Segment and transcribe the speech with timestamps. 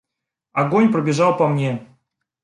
[0.61, 1.85] Огонь пробежал по мне.